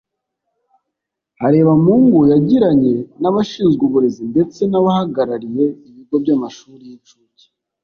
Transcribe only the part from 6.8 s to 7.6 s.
y’inshuke